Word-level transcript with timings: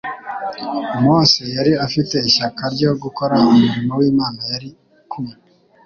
Mose 1.01 1.43
yari 1.55 1.73
afite 1.85 2.15
ishyaka 2.29 2.63
ryo 2.73 2.89
gukora 3.03 3.33
umurimo 3.51 3.91
w'Imana 3.99 4.41
yari 4.51 4.69
kumwe 5.11 5.35